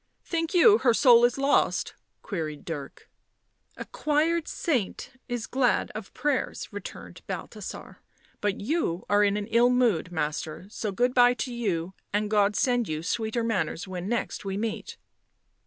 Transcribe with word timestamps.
"Think 0.33 0.55
you 0.55 0.79
her 0.79 0.95
soul 0.95 1.25
is 1.25 1.37
lost?" 1.37 1.93
queried 2.23 2.65
Dirk. 2.65 3.07
11 3.77 3.83
A 3.83 3.85
choired 3.99 4.47
saint 4.47 5.11
is 5.29 5.45
glad 5.45 5.91
of 5.93 6.11
prayers," 6.15 6.67
returned 6.73 7.21
Balthasar." 7.27 7.99
But 8.41 8.59
you 8.59 9.05
are 9.11 9.23
in 9.23 9.37
an 9.37 9.45
ill 9.45 9.69
mood, 9.69 10.11
master, 10.11 10.65
so 10.69 10.91
good 10.91 11.13
bye 11.13 11.35
to 11.35 11.53
you 11.53 11.93
and 12.11 12.31
God 12.31 12.55
send 12.55 12.87
you 12.89 13.03
sweeter 13.03 13.43
manners 13.43 13.87
when 13.87 14.09
next 14.09 14.43
we 14.43 14.57
meet." 14.57 14.97